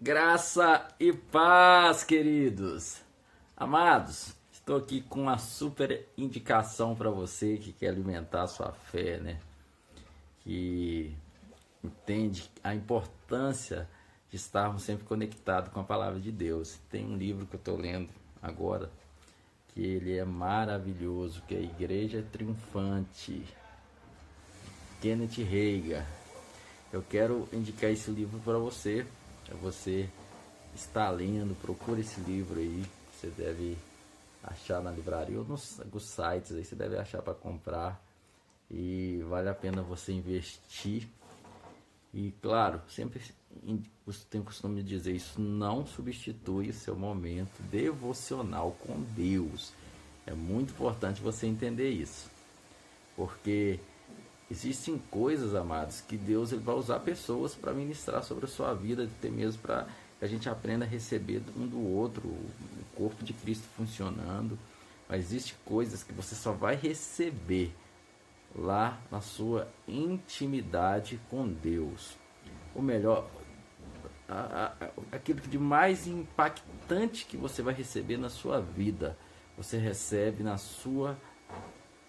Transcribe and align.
Graça 0.00 0.88
e 0.98 1.12
paz, 1.12 2.02
queridos. 2.02 3.00
Amados, 3.56 4.34
estou 4.52 4.76
aqui 4.76 5.00
com 5.00 5.22
uma 5.22 5.38
super 5.38 6.08
indicação 6.18 6.96
para 6.96 7.08
você 7.10 7.56
que 7.56 7.72
quer 7.72 7.90
alimentar 7.90 8.42
a 8.42 8.46
sua 8.48 8.72
fé, 8.72 9.18
né? 9.18 9.40
Que 10.40 11.16
entende 11.82 12.50
a 12.62 12.74
importância 12.74 13.88
de 14.28 14.36
estarmos 14.36 14.82
sempre 14.82 15.06
conectados 15.06 15.72
com 15.72 15.78
a 15.78 15.84
palavra 15.84 16.18
de 16.18 16.32
Deus. 16.32 16.76
Tem 16.90 17.06
um 17.06 17.16
livro 17.16 17.46
que 17.46 17.54
eu 17.54 17.58
estou 17.58 17.76
lendo 17.76 18.10
agora 18.42 18.90
que 19.68 19.80
ele 19.80 20.18
é 20.18 20.24
maravilhoso, 20.24 21.40
que 21.46 21.54
é 21.54 21.58
a 21.58 21.62
Igreja 21.62 22.26
Triunfante, 22.32 23.44
Kenneth 25.00 25.42
Reagan. 25.44 26.04
Eu 26.92 27.02
quero 27.02 27.48
indicar 27.52 27.90
esse 27.90 28.10
livro 28.10 28.40
para 28.40 28.58
você 28.58 29.06
você 29.60 30.08
está 30.74 31.10
lendo, 31.10 31.54
procure 31.60 32.00
esse 32.00 32.20
livro 32.20 32.58
aí. 32.58 32.84
Você 33.12 33.28
deve 33.28 33.76
achar 34.42 34.82
na 34.82 34.90
livraria 34.90 35.38
ou 35.38 35.44
nos, 35.44 35.80
nos 35.92 36.04
sites 36.04 36.52
aí, 36.52 36.64
você 36.64 36.74
deve 36.74 36.96
achar 36.96 37.22
para 37.22 37.34
comprar. 37.34 38.02
E 38.70 39.22
vale 39.28 39.48
a 39.48 39.54
pena 39.54 39.82
você 39.82 40.12
investir. 40.12 41.08
E 42.12 42.32
claro, 42.40 42.80
sempre 42.88 43.20
tem 44.30 44.40
o 44.40 44.44
costume 44.44 44.82
de 44.82 44.88
dizer, 44.88 45.12
isso 45.12 45.40
não 45.40 45.86
substitui 45.86 46.70
o 46.70 46.74
seu 46.74 46.94
momento 46.94 47.62
devocional 47.70 48.76
com 48.80 49.00
Deus. 49.16 49.72
É 50.26 50.32
muito 50.32 50.72
importante 50.72 51.20
você 51.20 51.46
entender 51.46 51.90
isso. 51.90 52.30
Porque 53.16 53.78
Existem 54.50 54.98
coisas, 55.10 55.54
amados, 55.54 56.00
que 56.02 56.16
Deus 56.16 56.52
ele 56.52 56.62
vai 56.62 56.74
usar 56.74 57.00
pessoas 57.00 57.54
para 57.54 57.72
ministrar 57.72 58.22
sobre 58.22 58.44
a 58.44 58.48
sua 58.48 58.74
vida, 58.74 59.04
até 59.04 59.28
mesmo 59.28 59.62
para 59.62 59.86
que 60.18 60.24
a 60.24 60.28
gente 60.28 60.48
aprenda 60.48 60.84
a 60.84 60.88
receber 60.88 61.42
um 61.56 61.66
do 61.66 61.80
outro, 61.80 62.28
o 62.28 62.84
corpo 62.94 63.24
de 63.24 63.32
Cristo 63.32 63.66
funcionando. 63.76 64.58
Mas 65.08 65.24
existem 65.24 65.54
coisas 65.64 66.02
que 66.02 66.12
você 66.12 66.34
só 66.34 66.52
vai 66.52 66.76
receber 66.76 67.74
lá 68.54 69.00
na 69.10 69.20
sua 69.20 69.68
intimidade 69.88 71.18
com 71.30 71.48
Deus. 71.48 72.16
Ou 72.74 72.82
melhor, 72.82 73.28
a, 74.28 74.72
a, 74.80 75.16
aquilo 75.16 75.40
de 75.40 75.58
mais 75.58 76.06
impactante 76.06 77.24
que 77.24 77.36
você 77.36 77.62
vai 77.62 77.74
receber 77.74 78.16
na 78.18 78.28
sua 78.28 78.60
vida, 78.60 79.16
você 79.56 79.78
recebe 79.78 80.42
na 80.42 80.58
sua 80.58 81.16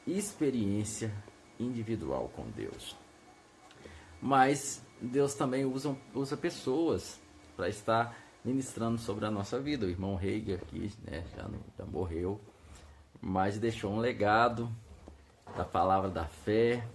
experiência 0.06 1.14
individual 1.60 2.30
com 2.36 2.50
Deus. 2.50 2.96
Mas 4.22 4.84
Deus 5.02 5.36
também 5.36 5.66
usa, 5.66 5.96
usa 6.14 6.38
pessoas 6.38 7.20
para 7.56 7.70
estar 7.70 8.16
ministrando 8.44 8.98
sobre 8.98 9.26
a 9.26 9.32
nossa 9.32 9.60
vida. 9.60 9.86
O 9.86 9.90
irmão 9.90 10.20
Heiger 10.22 10.60
aqui 10.62 10.92
né, 11.04 11.24
já, 11.36 11.50
já 11.78 11.86
morreu, 11.86 12.40
mas 13.22 13.58
deixou 13.58 13.92
um 13.92 14.00
legado 14.00 14.70
da 15.56 15.64
palavra 15.64 16.10
da 16.10 16.26
fé, 16.26 16.88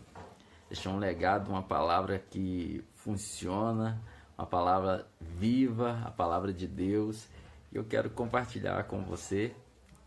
deixou 0.68 0.92
um 0.92 0.98
legado, 0.98 1.50
uma 1.50 1.62
palavra 1.62 2.18
que 2.18 2.84
funciona, 2.94 4.00
uma 4.36 4.46
palavra 4.46 5.06
viva, 5.20 6.02
a 6.04 6.10
palavra 6.10 6.52
de 6.52 6.66
Deus. 6.66 7.28
Eu 7.72 7.84
quero 7.84 8.10
compartilhar 8.10 8.84
com 8.84 9.02
você 9.02 9.54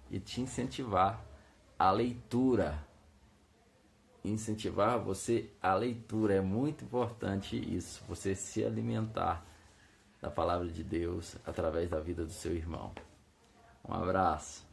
e 0.10 0.20
te 0.20 0.42
incentivar 0.42 1.24
a 1.78 1.92
leitura 1.92 2.78
incentivar 4.24 5.00
você 5.00 5.50
a 5.62 5.74
leitura. 5.74 6.36
É 6.36 6.42
muito 6.42 6.84
importante 6.84 7.56
isso, 7.56 8.04
você 8.08 8.36
se 8.36 8.64
alimentar 8.64 9.46
da 10.22 10.30
palavra 10.30 10.68
de 10.68 10.84
Deus 10.84 11.36
através 11.46 11.90
da 11.90 12.00
vida 12.00 12.24
do 12.24 12.32
seu 12.32 12.56
irmão. 12.56 12.94
Um 13.88 13.94
abraço. 13.94 14.73